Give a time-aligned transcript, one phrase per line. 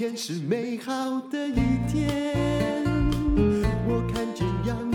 [0.00, 2.82] 天是美好的一天，
[3.86, 4.89] 我看见阳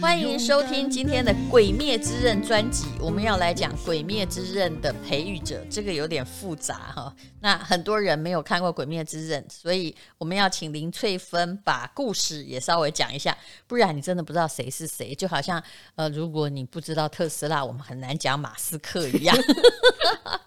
[0.00, 7.14] 欢迎收听今天的《鬼灭之刃》专辑，我们要来讲《鬼灭之刃》的培育者，这个有点复杂哈。
[7.40, 13.36] 那很多人没有看过《鬼灭之刃》，所以我们要请林翠芬把故事也稍微讲一下，
[13.68, 15.14] 不然你真的不知道谁是谁。
[15.14, 15.62] 就好像
[15.94, 19.36] 呃，如果你不知道特斯拉，我们很难讲马斯克一样。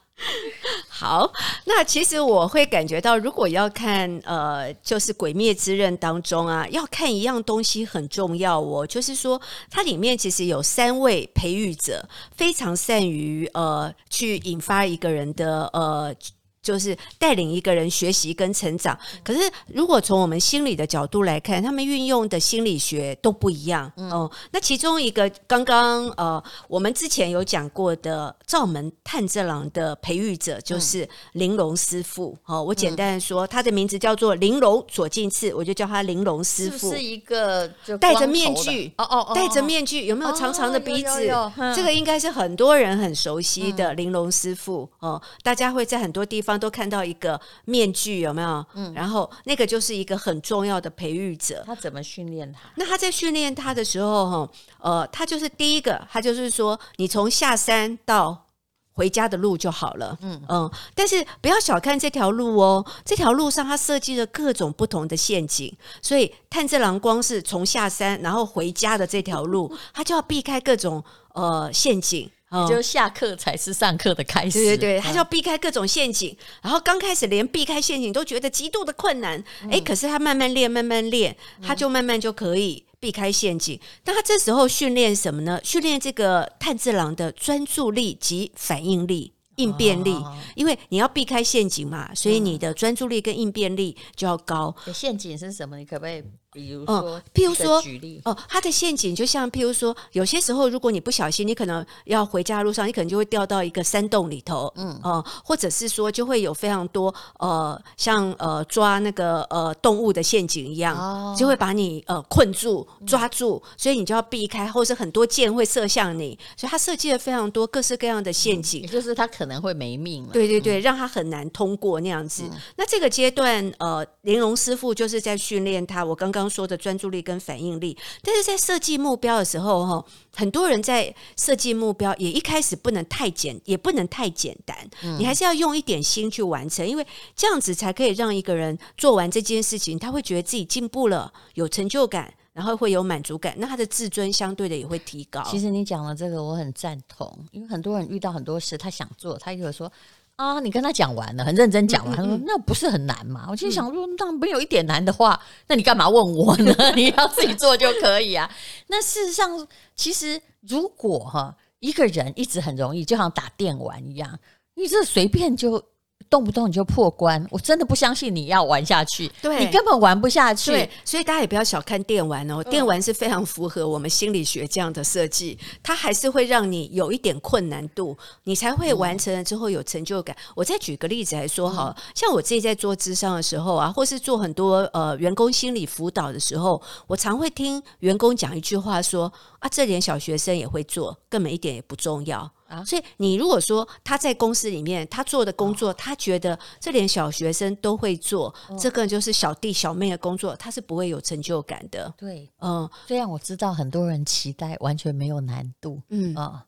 [0.99, 1.31] 好，
[1.63, 9.41] 那其实我会感觉到，如果要看呃，就是《鬼灭之刃》当中啊，要看一样东西很重要哦，就是说
[9.71, 16.13] 它里面其实有三位培育者，非常善于呃去引发一个人的呃。
[16.61, 18.97] 就是带领一个人学习跟成长。
[19.23, 23.91] 可是，如果从我们心理的角度来看，他们运用的心理学都不一样。
[23.95, 32.37] 嗯，哦、那其中一个刚刚呃，我们之前有讲过的灶门炭治郎的培育者，就是玲珑师傅。
[32.45, 36.89] 哦，我简单的说，他的名字叫做玲珑左近次，我就叫他玲珑师傅。
[36.91, 37.65] 是，是一个
[38.01, 41.31] 戴着面具，哦哦，戴着面具，有没有长长的鼻子？
[41.73, 44.89] 这个应该是很多人很熟悉的玲珑师傅。
[44.99, 46.48] 哦，大家会在很多地方。
[46.57, 48.65] 都看到一个面具，有没有？
[48.75, 51.61] 嗯，然后那个就是一个很重要的培育者。
[51.65, 52.69] 他怎么训练他？
[52.75, 58.45] 那他在训练他的时候，哈，呃，他就是第一个，他就是说，你从下山到
[58.93, 60.17] 回家的路就好了。
[60.21, 71.03] 嗯嗯，但是不要小看这条路哦，这条路上他设计了各种不同的陷阱，所以炭治郎光是从下山然后回家的这条路，他就要避开各种
[71.33, 72.29] 呃陷阱。
[72.49, 83.79] 哦、就下课才是上课的开始，对对对，他就要避开各种陷阱，嗯、然后刚开始连避开陷阱都觉得极度的困难，哎、嗯，可是他慢慢练，慢慢练，他就慢慢就可以避开陷阱。
[84.05, 85.59] 那、嗯、他这时候训练什么呢？
[85.63, 94.75] 训练这个炭治郎的专注力及反应力、应变力，哦、因为你要避开陷阱嘛，所以你的专注力跟应变力就要高。
[94.87, 95.77] 嗯、陷阱是什么？
[95.77, 96.23] 你可不可以？
[96.51, 98.19] 比如说，譬如说，举例。
[98.25, 122.43] 哦，它的陷阱就像譬如说，有些时候如果你不小心，你可能要回家路上，你可能就会掉到一个山洞里头，嗯，哦，或者是说就会有非常多呃，像呃抓那个呃动物的陷阱一样，哦，就会把你呃困住抓住，所以你就要避开，或是很多箭会射向你，所以他设计了非常多各式各样的陷阱，也就是他可能会没命了，对对对，让他很难通过那样子。
[122.75, 126.38] 那这个阶段，呃，玲珑师傅就是在训练他，我刚刚。
[126.39, 130.05] 刚说的专注力跟反应力，但是在设计目标的时候，哈，
[130.35, 134.77] 很多人在设计目标也一开始不能太简，也不能太简单，
[135.17, 137.05] 你还是要用一点心去完成，因为
[137.35, 145.43] 这样子才可以让一个人做完这件事情，他会觉得自己进步了，有成就感，然后会有满足感，那他的自尊相对的也会提高。
[145.43, 149.91] 其实你讲了这个我很赞同，因为很多人遇到很多事，他想做，他就会说。
[150.39, 153.47] 啊，你跟他讲完了，很认真讲完，他说、那不是很难嘛？
[153.51, 156.73] 我心想说，那没有一点难的话，那你干嘛问我呢？
[156.95, 158.49] 你要自己做就可以啊。
[158.87, 159.67] 那事实上，
[159.97, 164.39] 其实如果哈一个人一直很容易，就像打电玩一样，
[164.75, 165.83] 你这随便就。
[166.29, 170.71] 动不动你就破关，我真的不相信你要玩下去，对你根本玩不下去。
[170.71, 180.35] 对，所以大家也不要小看电玩哦，电玩是非常符合我们心理学这样的设计，它还是会让你有一点困难度，你才会完成了之后有成就感。
[180.55, 192.51] 我再举个例子来说哈，像我自己在做智商的时候啊，或是做很多呃员工心理辅导的时候，我常会听员工讲一句话说啊，这点小学生也会做，根本一点也不重要。
[192.69, 202.13] 啊，所以你如果说他在公司里面他做的工作，他觉得这连小学生都会做，这个就是小弟小妹的工作，他是不会有成就感的。
[202.15, 206.33] 对，嗯，虽然我知道很多人期待完全没有难度，嗯。
[206.35, 206.65] 啊。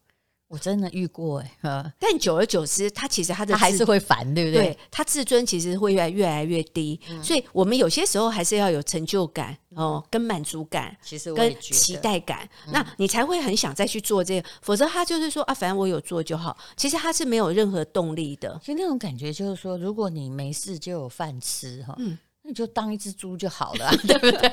[0.51, 4.65] 我真的遇过哎、欸，但久而久之，他其实他的他还是会烦，对不对？
[4.65, 14.49] 对，他自尊其实会越来越来越低，嗯、所以我们有些时候还是要有成就感哦，跟满足感，其实跟期待感，嗯、那你才会很想再去做这个。
[14.61, 18.59] 否则他就是说啊，反正我有做就好，其实他是没有任何动力的。
[18.61, 21.95] 所以那种感觉就是说，如果你没事就有饭吃哈。
[21.97, 22.17] 嗯
[22.51, 24.51] 你就当一只猪就好了， 对不对？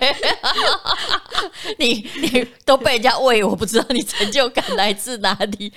[1.80, 5.72] 你你都被人家喂，我不知道你成就感来自哪里。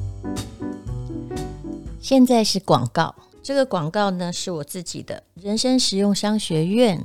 [1.98, 7.02] 现在是广告，这个广告呢是我自己的人生实用商学院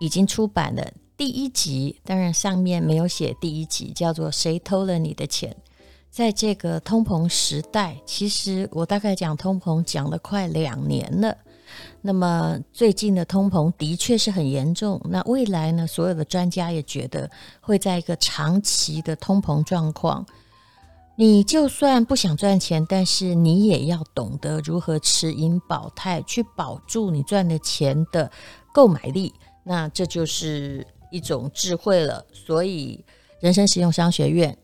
[0.00, 5.52] 已经出版的第一集，当然上面没有写第一集，叫做《谁偷了你的钱》。
[6.10, 11.36] 在这个通膨时代，其实我大概讲通膨讲了快两年了。
[12.02, 15.00] 那么最近的通膨的确是很严重。
[15.10, 15.86] 那未来呢？
[15.86, 17.30] 所有的专家也觉得
[17.60, 20.26] 会在一个长期的通膨状况。
[21.18, 28.30] 你就算不想赚钱，但是你也要懂得如何持盈保泰，去保住你赚的钱的
[28.72, 29.32] 购买力。
[29.64, 32.24] 那这就是一种智慧了。
[32.32, 33.02] 所以，
[33.40, 34.56] 人生实用商学院。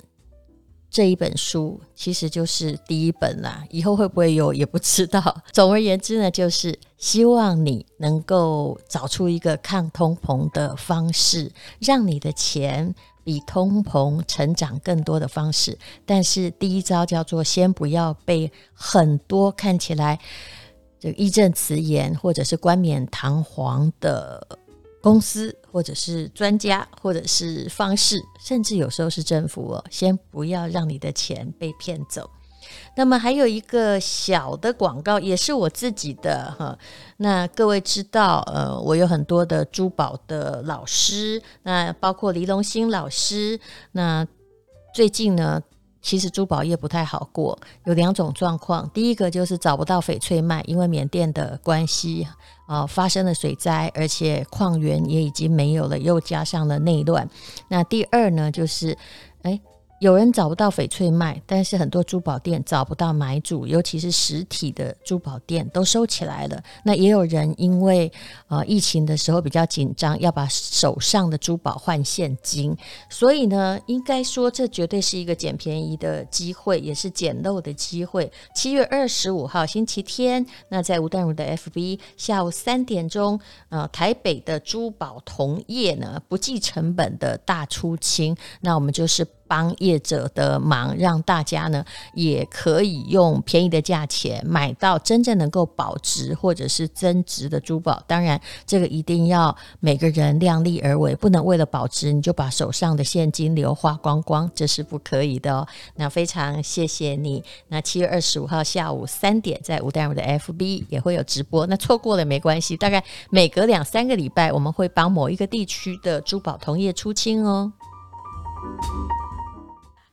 [0.92, 5.42] 这一本书其实就是第一本啦，以后会不会有也不知道。
[5.50, 11.50] 总而言之呢，就是希望你能够找出一个抗通膨的方式，
[11.80, 12.94] 让你的钱
[13.24, 15.78] 比通膨成长更多的方式。
[16.04, 20.20] 但是第一招叫做先不要被很多看起来
[21.00, 24.46] 这个义正辞严或者是冠冕堂皇的。
[25.02, 32.30] 公司或者是专家，或者是方式，甚至有时候是政府哦，先不要让你的钱被骗走。
[32.96, 36.78] 那么还有一个小的广告，也是我自己的哈。
[37.16, 43.58] 那各位知道，呃，我有很多的珠宝的老师，那包括黎龙兴老师。
[43.90, 44.26] 那
[44.94, 45.60] 最近呢，
[46.02, 48.90] 其实珠宝业不太好过，有两种状况。
[48.90, 52.28] 第一个就是找不到翡翠卖，因为缅甸的关系。
[52.66, 57.28] 啊、发生了水灾，而且矿源也已经没有了，又加上了内乱。
[57.68, 58.96] 那第二呢，就是，
[59.42, 59.60] 哎。
[60.02, 66.60] 有人找不到翡翠卖，但是很多珠宝店找不到买主，尤其是实体的珠宝店都收起来了。
[66.82, 68.10] 那也有人因为
[68.48, 72.76] 呃疫情的时候比较紧张，要把手上的珠宝换现金，
[73.08, 78.28] 所以呢，应该说这绝对是一个捡便宜的机会，也是捡漏的机会。
[78.56, 83.38] 七月二十五号星期天，那在吴淡如的 FB 下午三点钟，
[83.68, 89.24] 呃，台北的珠宝同业呢不计成本的大出清，那我们就是。
[89.52, 91.84] 帮业者的忙，让大家呢
[92.14, 98.02] 也可以用便宜的价钱买到真正能够保值或者是增值的珠宝。
[98.06, 105.68] 当然，这个一定要每个人量力而为，不能为了保值你就把手上的现金流花光光，这是不可以的哦。
[105.96, 107.44] 那非常谢谢你。
[107.68, 111.66] 那七月二十五号下午三点，在吴淡如的 FB 也会有直播。
[111.66, 117.70] 那错过了没关系，大概每隔两三个礼拜，我们会帮某一个地区的珠宝同业出清哦。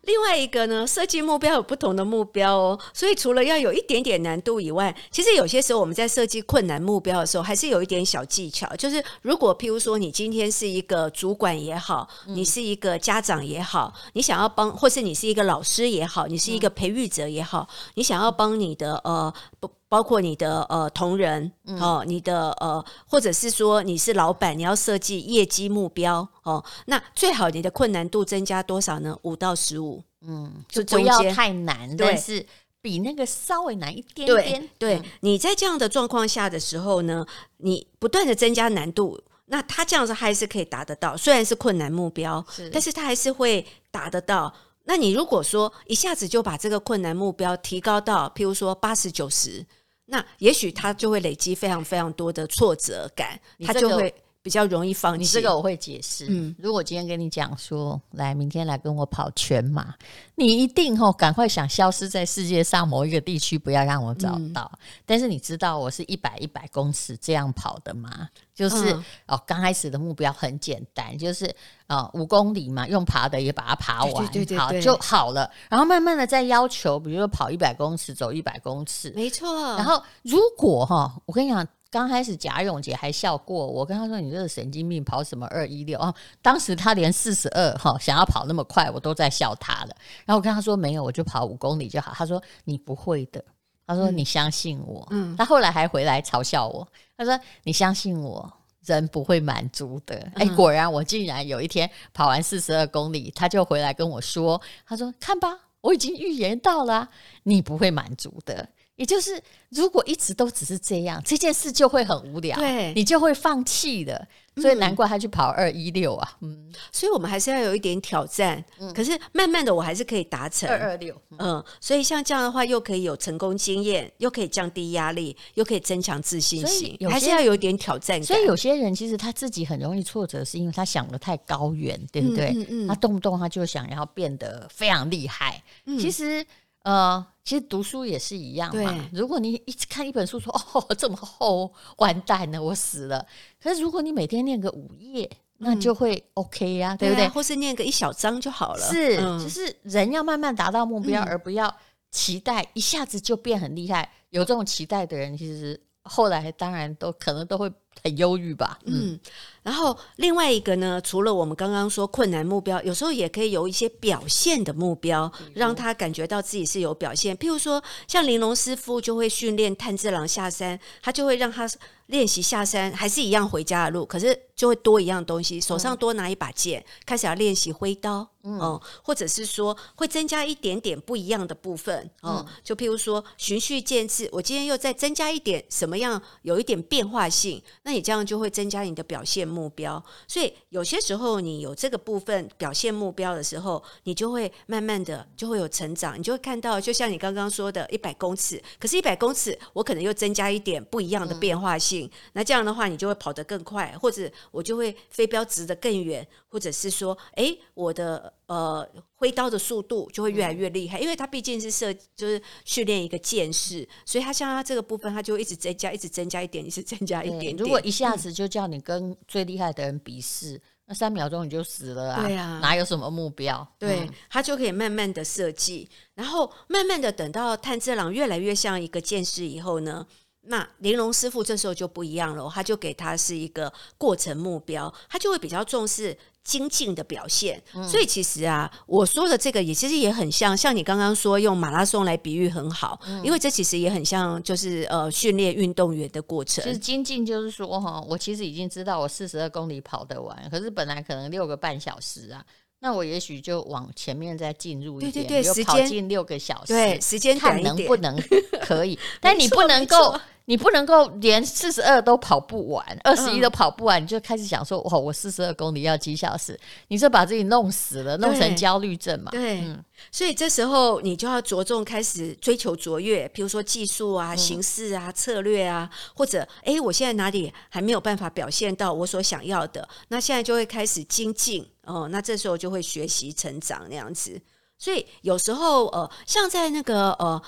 [0.10, 8.68] 另外一个呢，设计目标有不同的目标哦，所以除了要有一点点难度以外，其实有些时候我们在设计困难目标的时候，还是有一点小技巧。
[8.76, 19.70] 就是如果譬如说你今天是一个主管也好，你是一个家长也好，你想要帮，或是你是一个老师也好，你是一个培育者也好，你想要帮你的呃不。
[19.90, 21.52] 包括你的呃同仁
[21.82, 29.18] 哦，你的呃，或者是说你是老板，你要设计业绩目标哦，那最好你的困难度增加多少呢？
[29.24, 32.46] 五到十五，嗯，就不要太难，但是
[32.82, 34.70] 比那个稍微难一点点。
[34.78, 37.26] 对，对，你在这样的状况下的时候呢，
[37.58, 44.54] 你不断的增加难度，那他这样子还是可以达得到，虽然是困难目标，是，但是他还是会达得到。
[44.84, 49.66] 那你如果说一下子就把这个困难目标提高到，譬如说八十九十。
[50.10, 55.20] 那也许他就会累积非常非常多的挫折感，他就会比较容易放弃。
[55.20, 56.28] 你这个我会解释。
[56.30, 59.94] 嗯，如果今天跟你讲说，来明天来跟我跑全马，
[60.36, 64.72] 你一定吼赶快想消失在世界上某一个地区，不要让我找到。
[64.74, 68.30] 嗯，但是你知道我是一百一百公尺这样跑的吗？
[68.56, 71.50] 就是、嗯、哦，刚开始的目标很简单，就是
[71.88, 75.50] 呃五公里嘛，用爬的也把它爬完，对对对对好就好了。
[75.70, 79.76] 然后慢慢的再要求，比如说跑一百公尺，走一百公尺，没错。
[79.76, 86.14] 然后如果哈，我跟你讲，刚开始贾永杰还笑过我，跟他说你这个神经病，跑什么二一六啊？
[86.42, 89.96] 当时他连四十二哈想要跑那么快，我都在笑他了。
[90.26, 92.12] 然后我跟他说没有，我就跑五公里就好。
[92.14, 93.44] 他说你不会的。
[93.88, 96.88] 他说：“你相信我。”嗯，他后来还回来嘲笑我。
[97.18, 98.48] 他说：“你相信我，
[98.86, 107.10] 人不会满足的。”哎，果然，我竟然有一天跑完四十二公里，他就回来跟我说：“他说，看吧，我已经预言到了，
[107.42, 108.70] 你不会满足的。”
[109.00, 114.28] 也就是，如果一直都只是这样，这件事就会很无聊，对，你就会放弃的。
[114.58, 118.62] 所以难怪他去跑二一六啊，嗯，所以我们还是要有一点挑战。
[118.78, 121.16] 嗯，可是慢慢的，我还是可以达成二二六。
[121.38, 128.26] 嗯，所以像这样的话，又可以有成功经验，又可以降低压力，又可以增强自信心，还是要有一点挑战感。
[128.26, 132.50] 所以有些人其实他自己很容易挫折，是因为他想得太高远，对不对？
[132.50, 135.64] 嗯嗯，嗯，他动不动他就想要变得非常厉害。
[135.86, 136.46] 嗯，其实。
[136.84, 139.10] 呃，其实读书也是一样嘛。
[139.12, 143.26] 如果你一直看一本书说，说 哦这么厚，完蛋了，我死了。
[143.62, 147.24] 可是如果你每天念个五页，那就会 OK 呀，啊嗯，对不对？
[147.24, 148.90] 对啊，或是念个一小章就好了。
[148.90, 151.74] 是，嗯，就是人要慢慢达到目标，嗯，而不要
[152.12, 154.10] 期待一下子就变很厉害。
[154.30, 157.70] 有这种期待的人，其实后来当然都可能都会
[158.04, 158.80] 很忧郁吧。
[158.86, 159.20] 嗯，嗯，
[159.64, 167.36] 然后另外一个呢，除了我们刚刚说困难目标，有时候也可以有一些表现的目标，让他感觉到自己是有表现。
[167.38, 171.70] 譬如说，像玲珑师傅就会训练炭治郎下山，他就会让他
[172.08, 178.28] 练习下山，还是一样回家的路，可是就会多一样东西，手上多拿一把剑，嗯、开始要练习挥刀。
[178.42, 190.04] 嗯、哦，或者是说会增加一点点不一样的部分，哦，嗯、就譬如说循序渐次，我今天又再增加一点什么样，有一点变化性，那你这样就会增加你的表现目标。
[190.28, 208.34] 所以有些时候你有这个部分表现目标的时候，你就会慢慢的就会有成长，你就会看到，就像你刚刚说的一百公尺，可是，一百公尺我可能又增加一点不一样的变化性，嗯、那这样的话你就会跑得更快，或者我就会飞镖直得更远，或者是说，哎，我的。
[208.50, 217.56] 呃，挥刀的速度就会越来越厉害，嗯、因为他毕竟是设，就是训练一个剑士，所以他像他这个部分，他就一直增加，一直增加一点，一直增加一点点。
[217.58, 222.26] 如果一下子就叫你跟最厉害的人比试，嗯、那三秒钟你就死了啊！
[222.26, 223.66] 对啊，哪有什么目标？
[223.78, 230.08] 对、嗯、他就可以慢慢的设计，然后慢慢的等到炭治郎越来越像一个剑士以后呢，
[230.42, 236.18] 那玲珑师傅这时候就不一样了，他就给他是一个过程目标，他就会比较重视。
[236.42, 246.64] 精进的表现，所以其实啊，我说的这个也其实也很像，像你刚刚说用马拉松来比喻很好，嗯、因为这其实也很像，就是呃训练运动员的过程。
[246.64, 252.44] 其实精进就是说哈，我其实已经知道我四十二公里跑得完，可是本来可能六个半小时啊，
[252.80, 258.18] 那我也许就往前面再进入一点，对对对，就跑进六个小时，对，时间看能不能
[258.62, 260.18] 可以，但你不能够。
[260.46, 266.60] 你不能够连四十二都跑不完，二十一都跑不完，嗯、你就开始想说：“哇，我四十二公里要几小时？”
[266.90, 269.30] 你就把自己弄死了，弄成焦虑症嘛？
[269.30, 279.88] 对，嗯、所以这时候你就要着重开始追求卓越，比如说技术啊、形式啊、策略啊，或者哎，我现在哪里还没有办法表现到我所想要的？
[280.08, 282.08] 那现在就会开始精进哦。
[282.10, 284.40] 那这时候就会学习成长那样子。
[284.78, 287.42] 所以有时候呃，像在那个呃。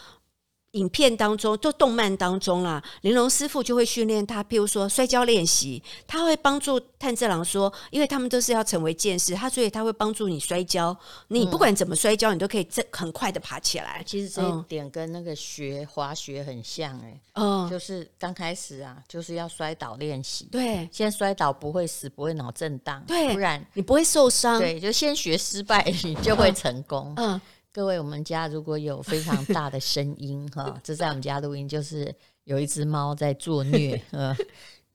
[0.71, 10.95] 影片当中，就动漫当中啦，玲珑师傅就会训练他，譬如说摔跤练习，他会帮助炭治郎说，因为他们都是要成为剑士，他所以他会帮助你摔跤，
[11.27, 14.01] 你不管怎么摔跤，你都可以这很快的爬起来。
[14.05, 27.31] 其实这一点跟那个学滑雪很像哎、欸，嗯，就是刚开始啊，就是要摔倒练习，对，先摔倒不会死，不会脑震荡，对，不然你不会受伤，对，就先学失败，你就会成功，嗯。
[27.31, 27.41] 嗯
[27.73, 32.13] 各位，我们家如果有非常大的声音哈，这在我们家录音，就是
[32.43, 34.35] 有一只猫在作虐，呃，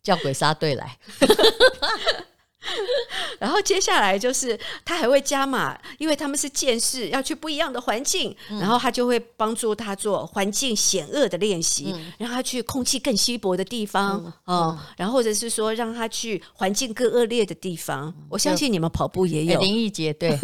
[0.02, 0.99] 叫鬼杀队来。
[3.38, 14.78] 然后接下来就是他还会加码，因为他们是剑士，要去不一样的环境，嗯、然后他就会帮助他做环境险恶的练习，嗯、让他去空气更稀薄的地方，嗯，嗯。
[14.96, 18.06] 然后或者是说让他去环境更恶劣的地方。
[18.06, 20.38] 嗯、我相信你们跑步也有，林义杰对，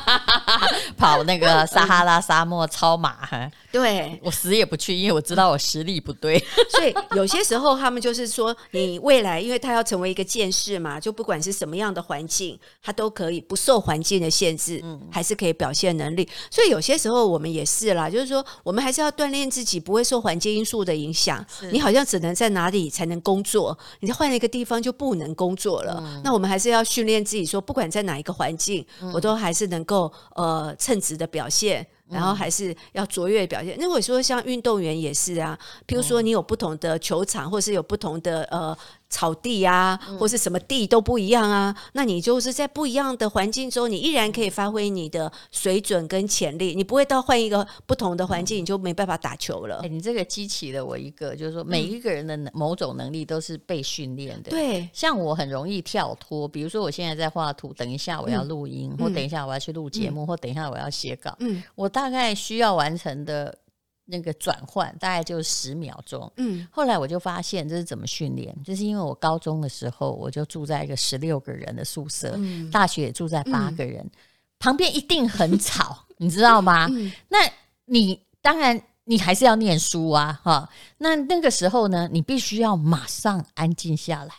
[0.96, 3.28] 跑那个撒哈拉沙漠超马，
[3.70, 4.20] 对。
[4.22, 6.38] 我死也不去，因为我知道我实力不对。
[6.70, 16.28] 所以有些时候他们就是说，你未来因为他要成为一个剑士嘛，就不管是什么样的环境，他都可以不受环境的限制，嗯，还是可以表现能力。
[16.50, 21.44] 所以有些时候我们也是啦，就是说我们还是要锻炼自己，不会受环境因素的影响。
[21.72, 26.02] 你好像只能在哪里才能工作，你换了一个地方就不能工作了。
[26.04, 31.86] 嗯、那我们还是要训练自己，说不管在哪一个环境，嗯、我都还是能够呃称职的表现。
[32.08, 33.74] 然后还是要卓越表现。
[33.80, 38.78] 那我说像运动员也是啊，譬如说你有不同的球场，或是有不同的呃。
[39.08, 41.74] 草地啊，或是什么地都不一样啊。
[41.76, 46.74] 嗯、那你就是在不一样的环境中，你依然可以发挥你的水准跟潜力。
[46.74, 49.80] 你不会到换一个不同的环境，你就没办法打球了。
[49.80, 54.50] 欸、你这个激起了我一个，就是说每一个人的某种能力都是被训练的。
[54.50, 61.34] 对、嗯，像我很容易跳脱，比如说我现在在画图，等一下我要录音，嗯、或等一下我要去录节目，嗯、或等一下我要写稿。
[61.38, 63.56] 嗯，我大概需要完成的。
[64.06, 66.32] 那个转换大概就十秒钟。
[66.36, 74.10] 嗯，后来我就发现这是怎么训练，就是因为我高中的时候我就住在一个十六个人的宿舍，嗯、大学也住在八个人，嗯、
[74.58, 76.86] 旁边一定很吵，你知道吗？
[76.90, 77.38] 嗯、那
[77.84, 80.68] 你当然你还是要念书啊，哈。
[80.98, 84.34] 那那个时候呢，你必须要马上安静下来，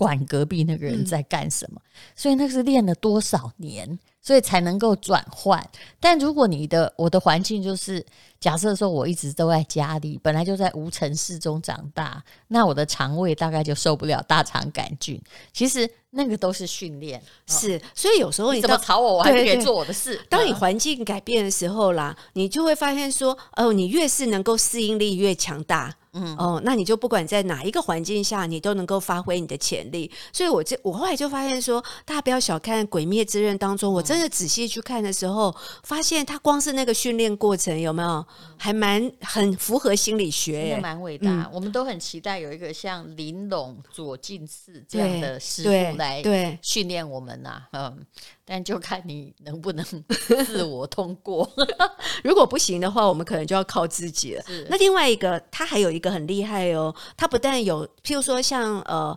[0.00, 1.80] 管隔壁那个人在干什么。
[1.84, 5.64] 嗯、所以那是练了多少年，所以才能够转换。
[6.00, 8.04] 但如果你的我的环境就是。
[8.40, 15.20] 假设说我一直都在家里，本来就在无尘室中长大，那我的肠胃大概就受不了大肠杆菌。
[15.52, 17.78] 其实那个都是训练，是。
[17.94, 20.18] 所以有时候你，你怎么吵我，我还是可以做我的事。
[20.30, 25.94] 当你环境改变的时候啦，你就会发现说，哦，你越是能够适应力越强大。
[26.12, 30.10] 嗯哦，那你就不管在哪一个环境下，你都能够发挥你的潜力。
[30.32, 38.26] 所以我这我后来就发现说，大家不要小看《鬼灭之刃》当中，我真的仔细去看的时候，发现他光是那个训练过程有没有，
[38.56, 41.30] 还蛮很符合心理学，蛮伟大。
[41.30, 48.06] 嗯、我们都很期待有一个像玲珑左近次这样的师傅来对训练我们呐、啊，嗯。
[48.50, 49.86] 但就看你能不能
[50.44, 51.48] 自我通过，
[52.24, 54.42] 如果不行的话，我们可能就要靠自己了。
[54.68, 59.16] 那另外一个，他还有一个很厉害哦，他不但有，譬如说像呃，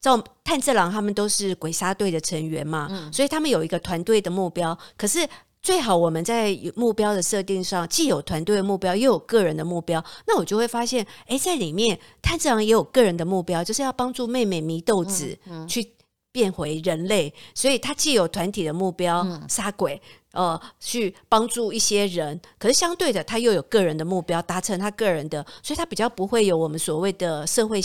[0.00, 4.78] 这种炭治郎他们都是鬼杀队的成员嘛，嗯、所以他们有一个团队的目标。
[4.96, 5.28] 可是
[5.60, 10.00] 最好我们在目标的设定上，既有团队的目标，又有个人的目标。
[10.28, 15.90] 那我就会发现，哎，在里面炭治郎也有个人的目标，就是要帮助妹妹祢豆子去。
[16.34, 22.40] 变回人类，所以他既有团体的目标，嗯、杀鬼，呃，去帮助一些人。
[22.58, 27.80] 可是相对的，他又有个人的目标，达成他个人的，所以他比较不会有我们所谓的社会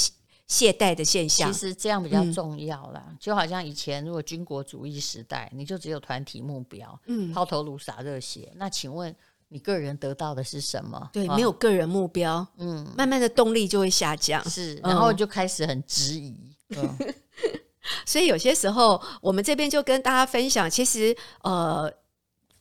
[0.47, 1.53] 懈怠的现象。
[1.53, 8.51] 其实这样比较重要啦，嗯、就好像以前如果军国主义时代，你就只有团体目标，嗯，抛头颅洒热血。
[8.55, 9.15] 那请问
[9.49, 11.07] 你个人得到的是什么？
[11.13, 16.35] 对，没有个人目标，嗯，慢慢的动力就会下降，是，然后就开始很质疑。
[16.75, 16.97] 嗯
[18.05, 21.91] 所以有些时候，我们这边就跟大家分享，其实呃，《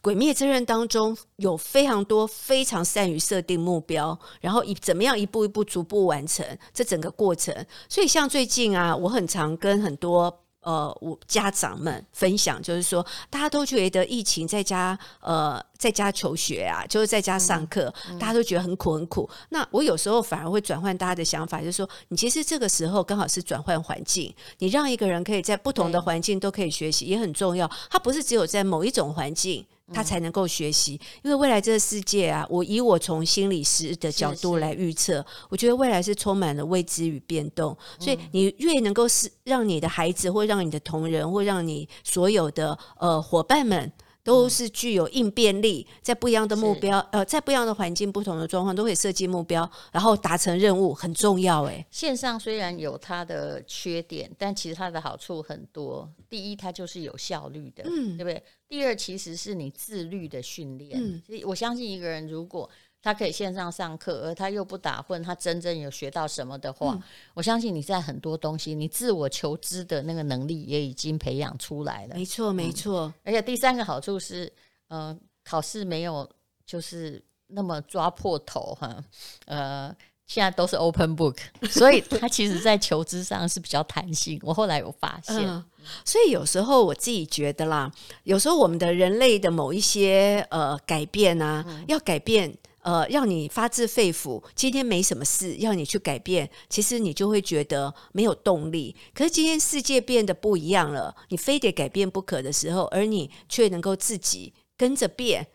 [0.01, 7.55] 鬼灭之刃》当中有非常多非常善于设定目标，然后一怎么样一步一步逐步完成这整个过程。
[7.89, 10.45] 所以像最近啊，我很常跟很多。
[10.61, 19.29] 呃，我家长们分享，就是说，大家都觉得疫情在家，呃，在家求学啊，就是在家上课，大家都觉得很苦很苦。
[19.51, 27.71] 那我有时候反而会转换大家的想法，就是说，你其实这个时候刚好是转换环境，你让一个人可以在不同的环境都可以学习，也很重要。
[27.89, 29.65] 他不是只有在某一种环境。
[29.93, 43.91] 他才能够学习，因为未来这个世界啊，我以我从心理师的角度来预测，我觉得未来是充满了未知与变动，所以你越能够是让你的孩子，或让你的同仁，或让你所有的呃伙伴们。
[44.29, 51.65] 都是具有应变力，在不一样的目标，呃，在不一样的环境、不同的状况，都可以设计目标，然后达成任务，很重要。
[51.65, 56.07] 哎，线上虽然有它的缺点，但其实它的好处很多。
[56.29, 58.43] 第一，它就是有效率的，嗯，对不对？
[58.69, 61.01] 第二，其实是你自律的训练。
[61.03, 62.69] 嗯，所以我相信一个人如果。
[63.01, 67.03] 他可以线上上课，而他又不打混，他真正有学到什么的话，嗯、
[67.35, 72.17] 我相信你在很多东西，你自我求知的那个能力也已经培养出来了。
[72.17, 73.15] 没错，没错、嗯。
[73.25, 74.53] 而且第三个好处是，
[74.89, 76.29] 嗯、呃，考试没有
[76.67, 79.03] 就是那么抓破头哈，
[79.47, 79.95] 呃，
[80.27, 81.39] 现在都是 open book，
[81.71, 84.41] 所以他其实在求知上是比较弹性。
[84.43, 85.65] 我后来有发现、嗯，
[86.05, 87.91] 所以有时候我自己觉得啦，
[88.25, 92.53] 有时候我们的人类的某一些呃改变啊，嗯、要改变。
[92.89, 98.97] 呃，让你发自肺腑，今天没什么事，要你去改变，其实你就会觉得没有动力。
[99.13, 105.47] 可是今天世界变得不一样了，你非得改变不可的时候，而你却能够自己跟着变，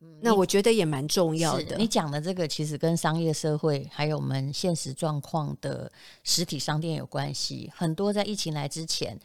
[0.00, 1.76] 嗯、那我觉得也蛮重要的。
[1.76, 5.92] 你讲的这个其实跟商业社会还有我们现实状况的
[6.24, 7.70] 实体商店有关系。
[7.76, 9.20] 很多在疫情来之前。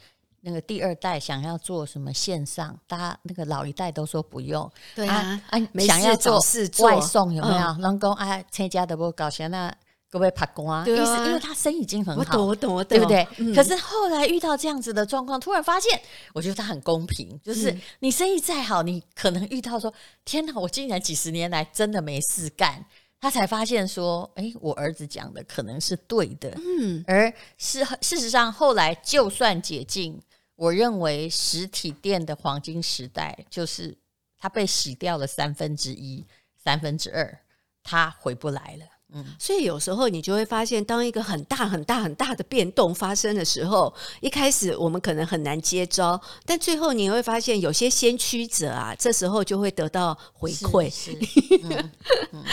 [0.48, 4.72] 那个第二代想要做什么线上，大家那个老一代都说不用。
[4.94, 6.40] 对啊，啊想要做
[6.84, 7.74] 外送有没有？
[7.80, 9.74] 能够啊，参加的不搞钱那
[10.08, 13.56] 各位拍光啊，意思因为他生意已经很好，我懂我懂我懂，对不对？
[13.56, 16.00] 可是后来遇到这样子的状况，突然发现，
[16.32, 19.92] 我觉得他很公平，就是你生意再好，你可能遇到说，
[20.24, 22.86] 天哪，我竟然几十年来真的没事干，
[23.20, 30.22] 他才发现说，哎，我儿子讲的可能是对的，嗯，而是事实上后来就算解禁。
[30.56, 33.98] 我认为实体店的黄金时代就是
[34.38, 37.40] 它被洗掉了三分之一、三分之二，
[37.84, 38.86] 它回不来了。
[39.10, 50.90] 嗯，所以有时候你就会发现，当一个很大、很大、很大的变动发生的时候，一开始我们可能很难接招，但最后你会发现，有些先驱者啊，这时候就会得到回馈。
[50.90, 51.92] 是，是嗯
[52.32, 52.44] 嗯，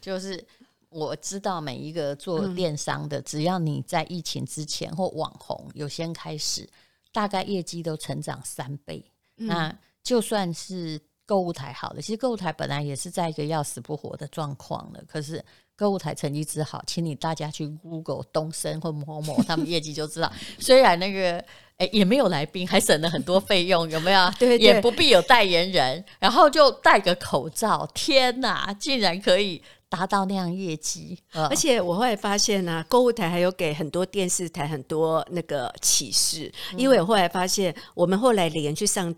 [0.00, 0.44] 就是
[0.90, 6.68] 我知道每一个做电商的，嗯、只要你在疫情之前或网红有先开始。
[7.14, 9.02] 大概业绩都成长三倍，
[9.36, 12.02] 嗯、那就算是购物台好了。
[12.02, 15.42] 其实购物台本来也是在一个要死不活的状况了，可是
[15.76, 20.30] 购物台成绩之好，请你大家去 Google 东升或某某，他们业绩就知道。
[20.58, 21.38] 虽然那个
[21.76, 24.30] 诶、欸、也没有来宾，还省了很多费用，有没有？
[24.36, 27.88] 对，对，也不必有代言人，然后就戴个口罩。
[27.94, 29.62] 天哪，竟然可以！
[29.94, 39.14] 达到那样业绩，而且我后来发现呢、啊，购物台还有给很多电视台很多那个启示，嗯、因为我后来发现，我们后来连去上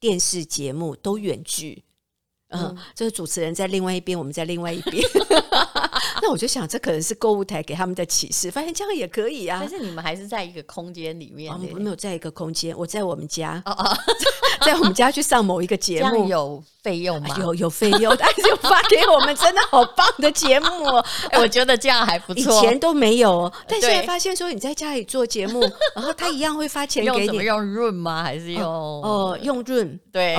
[0.00, 1.84] 电视节目都远距，
[2.48, 5.06] 嗯，就是主持人在另外一边，我们在另外一边，
[6.22, 9.58] 那我就想，这可能是购物台给他们的启示，发现这样也可以啊。
[9.60, 13.96] 但是你们还是在一个空间里面，我们没有在一个空间，我在我们家，哦哦，
[14.64, 17.36] 在我们家去上某一个节目，有费用吗？
[17.38, 20.68] 有有费用，但是就发给我们，真的好棒的节目，
[21.38, 22.42] 我觉得这样还不错。
[22.42, 25.60] 以前都没有，但现在发现说你在家里做节目，
[25.94, 28.22] 然后他一样会发钱给你，用润吗？
[28.22, 29.98] 还是用哦用润？
[30.12, 30.36] 对，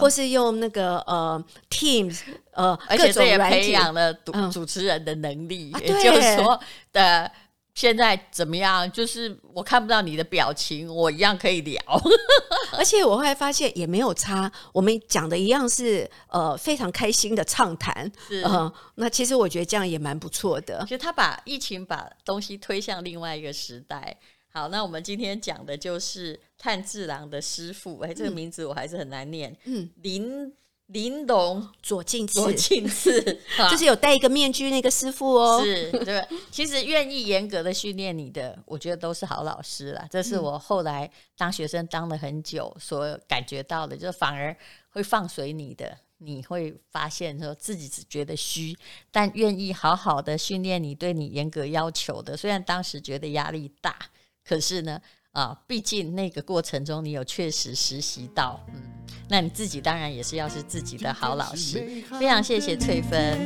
[0.00, 2.18] 或是用那个呃 Teams。
[2.52, 6.60] 呃，而且这也培养了主主持人的能力，也就是说
[6.92, 7.30] 的
[7.74, 8.90] 现在怎么样？
[8.92, 11.80] 就是我看不到你的表情，我一样可以聊。
[12.76, 18.10] 而且我后来发现也没有差，我们讲的一样是呃非常开心的畅谈。
[18.28, 20.82] 是、呃，那其实我觉得这样也蛮不错的。
[20.82, 24.14] 其实他把疫情把东西推向另外一个时代。
[24.52, 27.98] 好，那我们今天讲的就是炭治郎的师傅。
[28.00, 29.56] 哎，这个名字我还是很难念。
[29.64, 30.52] 嗯，林。
[30.88, 33.22] 玲珑左近次，左近次
[33.70, 35.64] 就是有戴一个面具那个师傅哦。
[35.64, 36.22] 是，对。
[36.50, 40.06] 其实愿意严格的训练你的，我觉得都是好老师啦。
[40.10, 44.54] 这是我后来当学生当了很久所感觉到的，就反而
[44.90, 48.76] 会放水你的，你会发现说自己只觉得虚，
[49.10, 52.36] 但愿意好好的训练你，对你严格要求的。
[52.36, 53.96] 虽然当时觉得压力大，
[54.44, 55.00] 可是呢。
[55.32, 58.91] 啊，毕竟那个过程中你有确实实习到，嗯，
[59.32, 61.82] 那你自己当然也是要是自己的好老师。
[62.20, 63.38] 非常谢谢翠芬。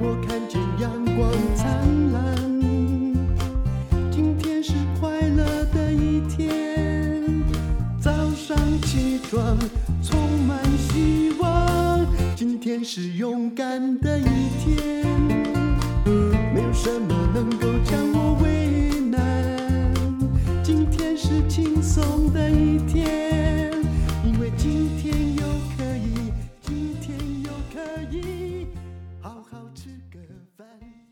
[0.00, 1.66] 我看见阳光灿
[2.12, 2.36] 烂，
[4.12, 7.42] 今天是快乐的一天。
[8.00, 9.58] 早上起床
[10.00, 12.06] 充满希望，
[12.36, 14.22] 今天是勇敢的一
[14.62, 15.04] 天。
[16.54, 18.52] 没有什么能够将我为
[21.48, 23.71] 轻松的一天，
[30.80, 31.11] 以，